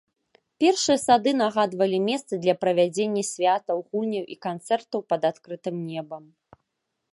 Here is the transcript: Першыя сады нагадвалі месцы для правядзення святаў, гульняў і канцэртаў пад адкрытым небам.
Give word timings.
Першыя 0.63 0.99
сады 1.07 1.33
нагадвалі 1.41 1.99
месцы 2.07 2.33
для 2.45 2.55
правядзення 2.65 3.23
святаў, 3.31 3.77
гульняў 3.93 4.23
і 4.37 4.41
канцэртаў 4.49 4.99
пад 5.13 5.21
адкрытым 5.33 5.75
небам. 5.91 6.23